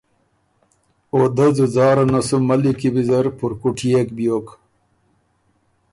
او 1.13 1.19
دۀ 1.35 1.47
ځُځاره 1.55 2.05
نه 2.13 2.21
سُو 2.27 2.37
ملّی 2.47 2.73
کی 2.79 2.89
ویزر 2.93 3.25
پُرکټيېک 3.37 4.07
بیوک 4.17 4.47